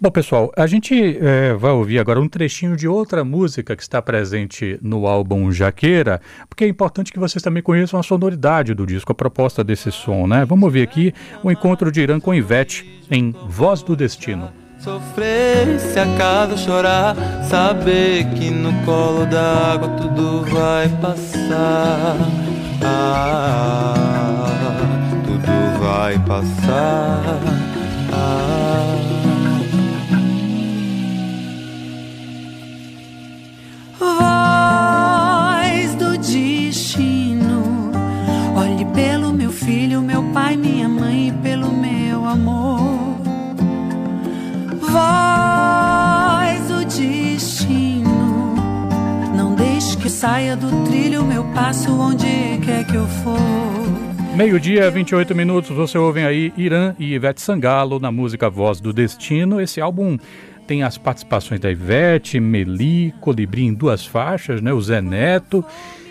Bom, 0.00 0.12
pessoal, 0.12 0.52
a 0.56 0.64
gente 0.68 1.18
é, 1.20 1.54
vai 1.54 1.72
ouvir 1.72 1.98
agora 1.98 2.20
um 2.20 2.28
trechinho 2.28 2.76
de 2.76 2.86
outra 2.86 3.24
música 3.24 3.74
que 3.74 3.82
está 3.82 4.00
presente 4.00 4.78
no 4.80 5.08
álbum 5.08 5.50
Jaqueira, 5.50 6.20
porque 6.48 6.62
é 6.62 6.68
importante 6.68 7.12
que 7.12 7.18
vocês 7.18 7.42
também 7.42 7.64
conheçam 7.64 7.98
a 7.98 8.02
sonoridade 8.04 8.74
do 8.74 8.86
disco, 8.86 9.10
a 9.10 9.14
proposta 9.14 9.64
desse 9.64 9.90
som, 9.90 10.28
né? 10.28 10.44
Vamos 10.44 10.62
ouvir 10.66 10.82
aqui 10.82 11.12
o 11.42 11.50
encontro 11.50 11.90
de 11.90 12.00
Irã 12.00 12.20
com 12.20 12.32
Ivete 12.32 13.02
em 13.10 13.34
Voz 13.48 13.82
do 13.82 13.96
Destino. 13.96 14.52
Sofrer, 14.78 15.80
se 15.80 15.98
acaso 15.98 16.56
chorar, 16.56 17.16
saber 17.42 18.24
que 18.36 18.50
no 18.50 18.72
colo 18.84 19.26
d'água 19.26 19.88
tudo 20.00 20.44
vai 20.44 20.88
passar. 21.00 22.16
Ah, 22.84 23.94
tudo 25.24 25.80
vai 25.80 26.16
passar. 26.20 27.57
Saia 50.18 50.56
do 50.56 50.82
trilho 50.82 51.24
meu 51.24 51.44
passo 51.54 51.92
onde 51.92 52.26
quer 52.64 52.84
que 52.84 52.96
eu 52.96 53.06
for. 53.06 53.38
Meio-dia, 54.36 54.90
28 54.90 55.32
minutos, 55.32 55.70
você 55.70 55.96
ouve 55.96 56.24
aí 56.24 56.52
Irã 56.56 56.92
e 56.98 57.14
Ivete 57.14 57.40
Sangalo 57.40 58.00
na 58.00 58.10
música 58.10 58.50
Voz 58.50 58.80
do 58.80 58.92
Destino. 58.92 59.60
Esse 59.60 59.80
álbum 59.80 60.18
tem 60.66 60.82
as 60.82 60.98
participações 60.98 61.60
da 61.60 61.70
Ivete, 61.70 62.40
Meli, 62.40 63.14
Colibri 63.20 63.64
em 63.64 63.72
duas 63.72 64.04
faixas, 64.04 64.60
né? 64.60 64.72
O 64.72 64.80
Zé 64.80 65.00
Neto. 65.00 65.64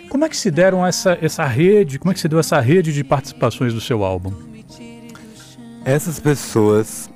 Como 0.08 0.24
é 0.24 0.28
que 0.30 0.38
se 0.38 0.50
deram 0.50 0.86
essa, 0.86 1.18
essa 1.20 1.44
rede, 1.44 1.98
como 1.98 2.10
é 2.10 2.14
que 2.14 2.20
se 2.20 2.28
deu 2.28 2.38
essa 2.38 2.58
rede 2.60 2.94
de 2.94 3.04
participações 3.04 3.74
do 3.74 3.80
seu 3.80 4.02
álbum? 4.02 4.32
Essas 5.84 6.18
pessoas 6.18 7.10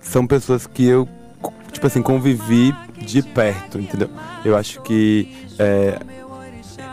são 0.00 0.26
pessoas 0.26 0.66
que 0.66 0.84
eu, 0.84 1.08
tipo 1.70 1.86
assim, 1.86 2.02
convivi 2.02 2.74
de 2.98 3.22
perto, 3.22 3.78
entendeu? 3.78 4.10
Eu 4.44 4.56
acho 4.56 4.80
que 4.82 5.28
é, 5.58 5.98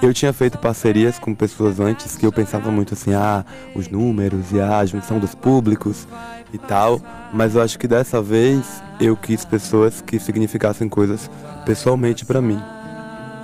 eu 0.01 0.13
tinha 0.13 0.31
feito 0.31 0.57
parcerias 0.57 1.17
com 1.17 1.33
pessoas 1.33 1.79
antes 1.79 2.15
que 2.15 2.25
eu 2.25 2.31
pensava 2.31 2.69
muito 2.71 2.93
assim, 2.93 3.13
ah, 3.13 3.43
os 3.75 3.87
números 3.89 4.51
e 4.51 4.59
a 4.59 4.85
junção 4.85 5.19
dos 5.19 5.33
públicos 5.33 6.07
e 6.53 6.57
tal, 6.57 7.01
mas 7.33 7.55
eu 7.55 7.61
acho 7.61 7.79
que 7.79 7.87
dessa 7.87 8.21
vez 8.21 8.81
eu 8.99 9.17
quis 9.17 9.43
pessoas 9.43 10.01
que 10.01 10.19
significassem 10.19 10.87
coisas 10.87 11.29
pessoalmente 11.65 12.25
para 12.25 12.41
mim. 12.41 12.61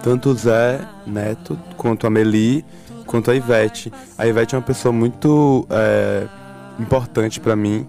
Tanto 0.04 0.30
o 0.30 0.36
Zé 0.36 0.80
Neto, 1.08 1.58
quanto 1.78 2.06
a 2.06 2.10
Meli, 2.10 2.66
quanto 3.06 3.32
a 3.32 3.36
Ivete. 3.36 3.92
A 4.18 4.28
Ivete 4.28 4.54
é 4.54 4.58
uma 4.58 4.64
pessoa 4.64 4.92
muito 4.92 5.66
é, 5.70 6.28
importante 6.80 7.40
para 7.40 7.56
mim. 7.56 7.88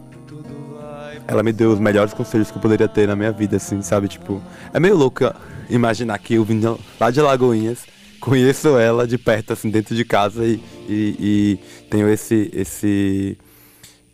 Ela 1.27 1.43
me 1.43 1.53
deu 1.53 1.73
os 1.73 1.81
melhores 1.81 2.13
conselhos 2.13 2.51
que 2.51 2.59
eu 2.59 2.63
poderia 2.63 2.89
ter 2.89 3.09
na 3.09 3.17
minha 3.17 3.33
vida, 3.33 3.57
assim, 3.57 3.81
sabe? 3.83 4.09
Tipo, 4.09 4.43
é 4.73 4.79
meio 4.79 4.97
louco 4.97 5.25
imaginar 5.71 6.19
que 6.19 6.35
eu 6.35 6.45
vim 6.45 6.61
lá 7.01 7.11
de 7.11 7.21
Lagoinhas, 7.21 7.87
conheço 8.21 8.79
ela 8.79 9.07
de 9.07 9.17
perto, 9.17 9.53
assim, 9.53 9.71
dentro 9.71 9.95
de 9.95 10.05
casa 10.05 10.45
e, 10.45 10.61
e, 10.89 11.17
e 11.19 11.61
tenho 11.89 12.09
esse, 12.09 12.51
esse 12.53 13.39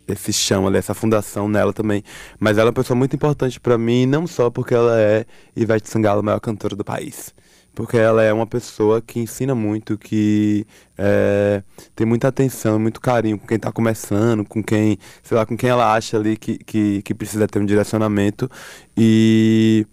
esse 0.07 0.33
chão 0.33 0.67
ali, 0.67 0.77
essa 0.77 0.93
fundação 0.93 1.47
nela 1.47 1.73
também. 1.73 2.03
Mas 2.39 2.57
ela 2.57 2.67
é 2.67 2.69
uma 2.69 2.73
pessoa 2.73 2.97
muito 2.97 3.15
importante 3.15 3.59
para 3.59 3.77
mim, 3.77 4.05
não 4.05 4.27
só 4.27 4.49
porque 4.49 4.73
ela 4.73 4.99
é 4.99 5.25
Ivete 5.55 5.89
Sangalo, 5.89 6.19
a 6.19 6.23
maior 6.23 6.39
cantora 6.39 6.75
do 6.75 6.83
país. 6.83 7.33
Porque 7.73 7.97
ela 7.97 8.21
é 8.21 8.33
uma 8.33 8.45
pessoa 8.45 9.01
que 9.01 9.19
ensina 9.19 9.55
muito, 9.55 9.97
que 9.97 10.65
é, 10.97 11.63
tem 11.95 12.05
muita 12.05 12.27
atenção, 12.27 12.77
muito 12.77 12.99
carinho 12.99 13.39
com 13.39 13.47
quem 13.47 13.55
está 13.55 13.71
começando, 13.71 14.43
com 14.45 14.61
quem, 14.61 14.97
sei 15.23 15.37
lá, 15.37 15.45
com 15.45 15.55
quem 15.55 15.69
ela 15.69 15.93
acha 15.93 16.17
ali 16.17 16.35
que, 16.35 16.57
que, 16.57 17.01
que 17.01 17.13
precisa 17.13 17.47
ter 17.47 17.59
um 17.59 17.65
direcionamento. 17.65 18.49
E 18.97 19.87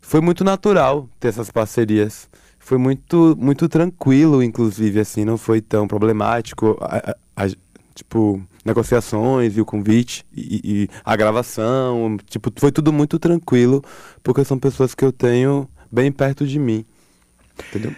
foi 0.00 0.20
muito 0.20 0.44
natural 0.44 1.08
ter 1.18 1.28
essas 1.28 1.50
parcerias 1.50 2.28
foi 2.58 2.78
muito 2.78 3.36
muito 3.38 3.68
tranquilo 3.68 4.42
inclusive 4.42 5.00
assim 5.00 5.24
não 5.24 5.36
foi 5.36 5.60
tão 5.60 5.86
problemático 5.86 6.78
a, 6.80 7.14
a, 7.36 7.44
a, 7.44 7.50
tipo 7.94 8.42
negociações 8.64 9.56
e 9.56 9.60
o 9.60 9.64
convite 9.64 10.24
e, 10.34 10.60
e, 10.64 10.88
a 11.04 11.14
gravação, 11.14 12.16
tipo, 12.26 12.50
foi 12.56 12.72
tudo 12.72 12.92
muito 12.92 13.18
tranquilo, 13.18 13.84
porque 14.22 14.44
são 14.44 14.58
pessoas 14.58 14.94
que 14.94 15.04
eu 15.04 15.12
tenho 15.12 15.68
bem 15.92 16.10
perto 16.10 16.46
de 16.46 16.58
mim. 16.58 16.84
Entendeu? 17.70 17.94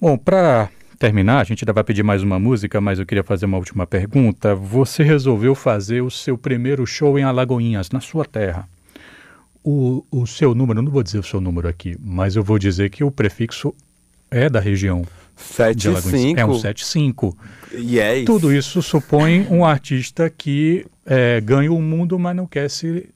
Bom, 0.00 0.16
para 0.16 0.70
terminar, 0.98 1.40
a 1.40 1.44
gente 1.44 1.64
ainda 1.64 1.72
vai 1.72 1.84
pedir 1.84 2.02
mais 2.02 2.22
uma 2.22 2.38
música, 2.38 2.80
mas 2.80 2.98
eu 2.98 3.06
queria 3.06 3.24
fazer 3.24 3.46
uma 3.46 3.56
última 3.56 3.86
pergunta. 3.86 4.54
Você 4.54 5.02
resolveu 5.02 5.54
fazer 5.54 6.02
o 6.02 6.10
seu 6.10 6.36
primeiro 6.36 6.86
show 6.86 7.18
em 7.18 7.22
Alagoinhas, 7.22 7.90
na 7.90 8.00
sua 8.00 8.24
terra. 8.24 8.68
O, 9.62 10.04
o 10.10 10.26
seu 10.26 10.54
número, 10.54 10.80
não 10.82 10.90
vou 10.90 11.02
dizer 11.02 11.18
o 11.18 11.22
seu 11.22 11.40
número 11.40 11.68
aqui, 11.68 11.96
mas 12.00 12.36
eu 12.36 12.42
vou 12.42 12.58
dizer 12.58 12.90
que 12.90 13.04
o 13.04 13.10
prefixo 13.10 13.74
é 14.30 14.48
da 14.48 14.60
região. 14.60 15.04
75. 15.36 16.38
É 16.38 16.44
um 16.44 16.54
75. 16.54 17.36
Yes. 17.72 18.24
Tudo 18.26 18.52
isso 18.52 18.82
supõe 18.82 19.46
um 19.50 19.64
artista 19.64 20.28
que 20.28 20.86
é, 21.06 21.40
ganha 21.40 21.72
o 21.72 21.80
mundo, 21.80 22.18
mas 22.18 22.36
não 22.36 22.46
quer 22.46 22.68
se 22.68 23.08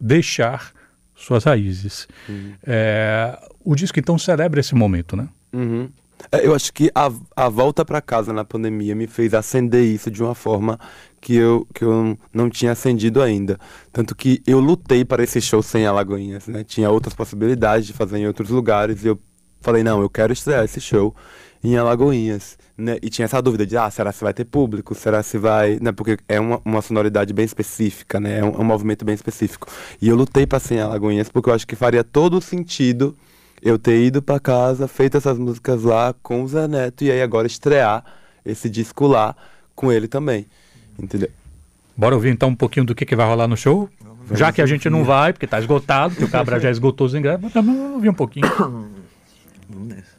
deixar 0.00 0.72
suas 1.14 1.44
raízes. 1.44 2.08
Uhum. 2.28 2.52
É, 2.64 3.38
o 3.68 3.74
disco 3.74 4.00
então 4.00 4.16
celebra 4.16 4.60
esse 4.60 4.74
momento, 4.74 5.14
né? 5.14 5.28
Uhum. 5.52 5.90
É, 6.32 6.46
eu 6.46 6.54
acho 6.54 6.72
que 6.72 6.90
a, 6.94 7.12
a 7.36 7.50
volta 7.50 7.84
para 7.84 8.00
casa 8.00 8.32
na 8.32 8.42
pandemia 8.42 8.94
me 8.94 9.06
fez 9.06 9.34
acender 9.34 9.84
isso 9.84 10.10
de 10.10 10.22
uma 10.22 10.34
forma 10.34 10.80
que 11.20 11.34
eu, 11.34 11.68
que 11.74 11.84
eu 11.84 12.18
não 12.32 12.48
tinha 12.48 12.72
acendido 12.72 13.20
ainda. 13.20 13.58
Tanto 13.92 14.16
que 14.16 14.42
eu 14.46 14.58
lutei 14.58 15.04
para 15.04 15.22
esse 15.22 15.38
show 15.42 15.62
sem 15.62 15.84
Alagoinhas, 15.84 16.46
né? 16.46 16.64
Tinha 16.64 16.88
outras 16.88 17.12
possibilidades 17.12 17.86
de 17.86 17.92
fazer 17.92 18.16
em 18.16 18.26
outros 18.26 18.48
lugares 18.48 19.04
e 19.04 19.08
eu 19.08 19.20
falei, 19.60 19.82
não, 19.82 20.00
eu 20.00 20.08
quero 20.08 20.32
estrear 20.32 20.64
esse 20.64 20.80
show 20.80 21.14
em 21.62 21.76
Alagoinhas, 21.76 22.56
né? 22.74 22.96
E 23.02 23.10
tinha 23.10 23.26
essa 23.26 23.42
dúvida 23.42 23.66
de, 23.66 23.76
ah, 23.76 23.90
será 23.90 24.12
se 24.12 24.24
vai 24.24 24.32
ter 24.32 24.46
público? 24.46 24.94
Será 24.94 25.22
se 25.22 25.36
vai. 25.36 25.78
Né? 25.78 25.92
Porque 25.92 26.16
é 26.26 26.40
uma, 26.40 26.58
uma 26.64 26.80
sonoridade 26.80 27.34
bem 27.34 27.44
específica, 27.44 28.18
né? 28.18 28.38
É 28.38 28.44
um, 28.44 28.54
é 28.54 28.58
um 28.60 28.64
movimento 28.64 29.04
bem 29.04 29.14
específico. 29.14 29.68
E 30.00 30.08
eu 30.08 30.16
lutei 30.16 30.46
pra 30.46 30.58
ser 30.58 30.76
em 30.76 30.80
Alagoinhas 30.80 31.28
porque 31.28 31.50
eu 31.50 31.54
acho 31.54 31.66
que 31.66 31.76
faria 31.76 32.02
todo 32.02 32.40
sentido 32.40 33.14
eu 33.62 33.78
ter 33.78 34.02
ido 34.02 34.22
pra 34.22 34.38
casa, 34.38 34.86
feito 34.86 35.16
essas 35.16 35.38
músicas 35.38 35.82
lá 35.82 36.14
com 36.22 36.42
o 36.42 36.48
Zé 36.48 36.68
Neto 36.68 37.04
e 37.04 37.10
aí 37.10 37.22
agora 37.22 37.46
estrear 37.46 38.04
esse 38.44 38.68
disco 38.68 39.06
lá 39.06 39.34
com 39.74 39.92
ele 39.92 40.08
também. 40.08 40.46
Entendeu? 40.98 41.30
Bora 41.96 42.14
ouvir 42.14 42.30
então 42.30 42.50
um 42.50 42.54
pouquinho 42.54 42.86
do 42.86 42.94
que, 42.94 43.04
que 43.04 43.16
vai 43.16 43.26
rolar 43.26 43.48
no 43.48 43.56
show? 43.56 43.88
Já 44.32 44.52
que 44.52 44.60
a 44.60 44.66
gente 44.66 44.90
não 44.90 45.04
vai, 45.04 45.32
porque 45.32 45.46
tá 45.46 45.58
esgotado, 45.58 46.14
que 46.14 46.24
o 46.24 46.28
Cabra 46.28 46.58
já 46.60 46.70
esgotou 46.70 47.06
os 47.06 47.14
ingressos, 47.14 47.42
mas 47.42 47.52
também 47.52 47.74
vamos 47.74 47.94
ouvir 47.94 48.10
um 48.10 48.14
pouquinho. 48.14 48.46
Vamos 49.68 49.88
nessa. 49.88 50.17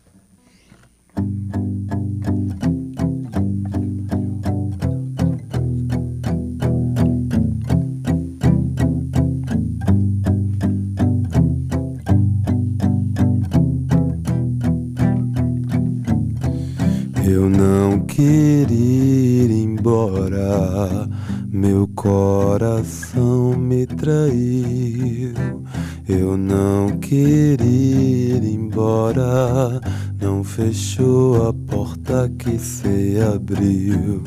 Eu 26.09 26.35
não 26.35 26.97
queria 26.97 27.57
ir 27.61 28.43
embora, 28.43 29.79
não 30.19 30.43
fechou 30.43 31.47
a 31.47 31.53
porta 31.53 32.27
que 32.39 32.57
se 32.57 33.19
abriu. 33.21 34.23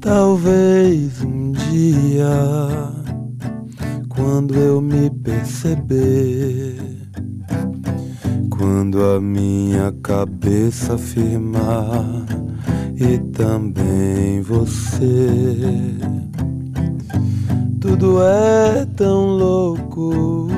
Talvez 0.00 1.22
um 1.22 1.52
dia, 1.52 2.26
quando 4.08 4.56
eu 4.56 4.80
me 4.80 5.08
perceber. 5.08 6.76
Quando 8.50 9.04
a 9.04 9.20
minha 9.20 9.94
cabeça 10.02 10.98
firmar 10.98 12.26
e 12.96 13.18
também 13.30 14.40
você. 14.40 15.94
Tudo 17.80 18.20
é 18.20 18.84
tão 18.96 19.26
louco, 19.26 20.48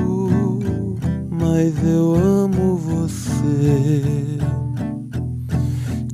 mas 1.57 1.73
eu 1.83 2.13
amo 2.13 2.77
você. 2.77 4.37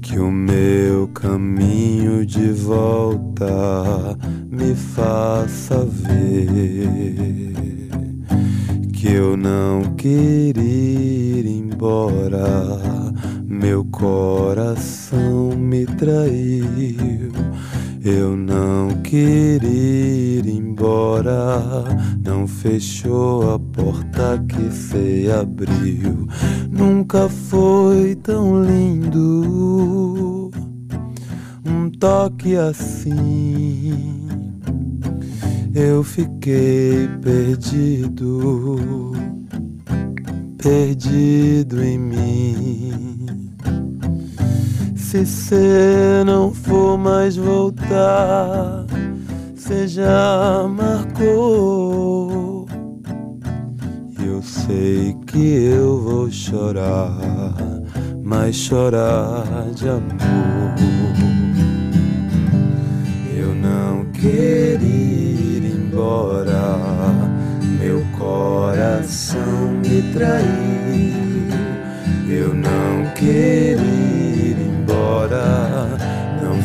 Que 0.02 0.18
o 0.18 0.32
meu 0.32 1.10
caminho 1.10 2.26
de 2.26 2.54
volta 2.54 4.18
me 4.50 4.74
faça 4.74 5.86
ver 5.86 7.90
que 8.94 9.12
eu 9.12 9.36
não 9.36 9.82
queria 9.98 10.62
ir 10.62 11.46
embora. 11.46 12.46
Meu 13.46 13.84
coração 13.84 15.50
me 15.58 15.86
traiu. 15.86 17.34
Eu 18.04 18.36
não 18.36 19.02
queria 19.02 20.40
ir 20.40 20.48
embora. 20.48 21.86
Não 22.24 22.48
fechou 22.48 23.54
a 23.54 23.60
porta 23.60 24.44
que 24.48 24.72
se 24.72 25.32
abriu. 25.32 26.28
Nunca 26.70 27.30
foi 27.30 28.16
tão 28.16 28.64
lindo. 28.64 30.52
Um 31.66 31.90
toque 31.90 32.56
assim 32.56 34.24
eu 35.76 36.04
fiquei 36.04 37.08
perdido, 37.20 39.12
perdido 40.56 41.84
em 41.84 41.98
mim. 41.98 43.23
Se 45.14 45.28
cê 45.28 46.24
não 46.26 46.52
for 46.52 46.98
mais 46.98 47.36
voltar, 47.36 48.84
cê 49.56 49.88
já 49.88 50.68
marcou. 50.68 52.68
Eu 54.20 54.42
sei 54.42 55.16
que 55.28 55.66
eu 55.66 56.02
vou 56.02 56.32
chorar, 56.32 57.16
mas 58.24 58.56
chorar 58.56 59.70
de 59.76 59.88
amor. 59.88 60.74
Eu 63.38 63.54
não 63.54 64.06
queria 64.14 65.76
embora. 65.76 66.76
Meu 67.80 68.04
coração 68.18 69.74
me 69.74 70.12
traiu. 70.12 71.14
Eu 72.28 72.52
não 72.56 73.14
queria 73.14 73.73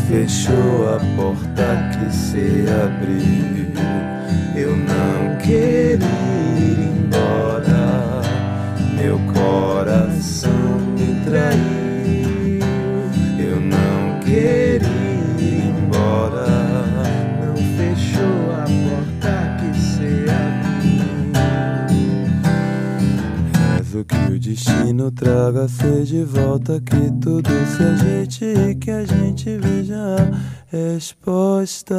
fechou 0.08 0.88
a 0.88 0.98
porta 1.16 1.90
que 1.92 2.14
se 2.14 2.64
abriu. 2.70 3.68
Eu 4.56 4.74
não 4.74 5.36
queria 5.36 5.98
ir 6.56 6.78
embora. 6.78 8.22
Meu 8.96 9.18
coração 9.32 10.50
me 10.96 11.22
traiu. 11.24 11.67
Destino 24.48 25.10
traga 25.10 25.68
você 25.68 26.04
de 26.04 26.24
volta, 26.24 26.80
que 26.80 27.12
tudo 27.20 27.50
se 27.66 27.82
ajeite 27.82 28.44
e 28.46 28.74
que 28.76 28.90
a 28.90 29.04
gente 29.04 29.58
veja 29.58 29.94
a 29.94 30.74
resposta. 30.74 31.94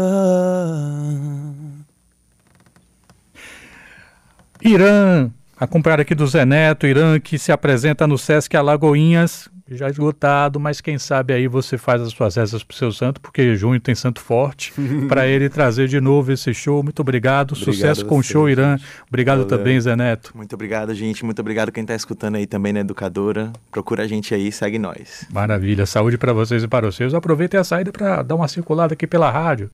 Irã, 4.64 5.30
acompanhado 5.60 6.02
aqui 6.02 6.16
do 6.16 6.26
Zé 6.26 6.44
Neto, 6.44 6.88
Irã 6.88 7.20
que 7.20 7.38
se 7.38 7.52
apresenta 7.52 8.08
no 8.08 8.18
Sesc 8.18 8.58
Alagoinhas, 8.58 9.48
já 9.76 9.90
esgotado, 9.90 10.60
mas 10.60 10.80
quem 10.82 10.98
sabe 10.98 11.34
aí 11.34 11.48
você 11.48 11.78
faz 11.78 12.02
as 12.02 12.14
suas 12.14 12.36
rezas 12.36 12.64
pro 12.64 12.76
seu 12.76 12.92
santo, 12.92 13.20
porque 13.20 13.56
junho 13.56 13.80
tem 13.80 13.94
santo 13.96 14.22
forte, 14.22 14.74
para 15.10 15.28
ele 15.28 15.50
trazer 15.50 15.88
de 15.88 16.00
novo 16.00 16.32
esse 16.32 16.54
show. 16.54 16.82
Muito 16.82 17.02
obrigado, 17.02 17.52
Obrigado 17.52 17.74
sucesso 17.74 18.06
com 18.06 18.18
o 18.18 18.24
show, 18.24 18.50
Irã. 18.50 18.78
Obrigado 19.08 19.44
Valeu. 19.44 19.58
também, 19.58 19.80
Zé 19.82 19.96
Neto. 19.96 20.32
Muito 20.36 20.54
obrigado, 20.54 20.94
gente. 20.94 21.26
Muito 21.26 21.40
obrigado 21.40 21.72
quem 21.72 21.86
tá 21.86 21.96
escutando 21.96 22.36
aí 22.36 22.46
também 22.46 22.72
na 22.72 22.80
Educadora. 22.80 23.52
Procura 23.72 24.04
a 24.04 24.08
gente 24.08 24.34
aí, 24.34 24.52
segue 24.52 24.80
nós. 24.80 25.26
Maravilha, 25.32 25.86
saúde 25.86 26.18
para 26.18 26.32
vocês 26.32 26.64
e 26.64 26.68
para 26.68 26.88
os 26.88 26.96
seus. 26.96 27.14
Aproveitem 27.14 27.60
a 27.60 27.64
saída 27.64 27.92
para 27.92 28.22
dar 28.22 28.36
uma 28.36 28.48
circulada 28.48 28.94
aqui 28.94 29.06
pela 29.06 29.30
rádio. 29.30 29.68